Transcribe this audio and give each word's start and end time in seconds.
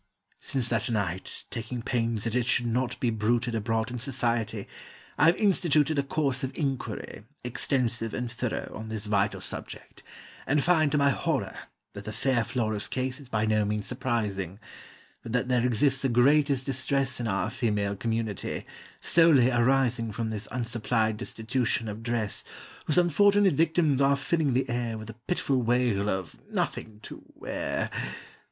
Since 0.39 0.69
that 0.69 0.89
night, 0.89 1.45
taking 1.51 1.83
pains 1.83 2.23
that 2.23 2.33
it 2.33 2.47
should 2.47 2.65
not 2.65 2.99
be 2.99 3.11
bruited 3.11 3.53
Abroad 3.53 3.91
in 3.91 3.99
society, 3.99 4.67
I've 5.15 5.35
instituted 5.35 5.99
A 5.99 6.01
course 6.01 6.43
of 6.43 6.51
inquiry, 6.57 7.25
extensive 7.43 8.11
and 8.11 8.31
thorough, 8.31 8.71
On 8.73 8.89
this 8.89 9.05
vital 9.05 9.41
subject, 9.41 10.01
and 10.47 10.63
find, 10.63 10.91
to 10.91 10.97
my 10.97 11.11
horror, 11.11 11.55
That 11.93 12.05
the 12.05 12.11
fair 12.13 12.43
Flora's 12.43 12.87
case 12.87 13.19
is 13.19 13.29
by 13.29 13.45
no 13.45 13.63
means 13.63 13.85
surprising, 13.85 14.57
But 15.21 15.33
that 15.33 15.49
there 15.49 15.63
exists 15.63 16.01
the 16.01 16.09
greatest 16.09 16.65
distress 16.65 17.19
In 17.19 17.27
our 17.27 17.51
female 17.51 17.95
community, 17.95 18.65
solely 18.99 19.51
arising 19.51 20.11
From 20.11 20.31
this 20.31 20.47
unsupplied 20.51 21.17
destitution 21.17 21.87
of 21.87 22.01
dress, 22.01 22.43
Whose 22.87 22.97
unfortunate 22.97 23.53
victims 23.53 24.01
are 24.01 24.15
filling 24.15 24.53
the 24.53 24.67
air 24.67 24.97
With 24.97 25.09
the 25.09 25.15
pitiful 25.27 25.61
wail 25.61 26.09
of 26.09 26.39
"Nothing 26.49 27.01
to 27.03 27.21
wear." 27.35 27.91